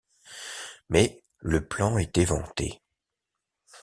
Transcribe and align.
Mais, 0.89 1.23
le 1.37 1.67
plan 1.67 1.99
est 1.99 2.17
éventé. 2.17 2.81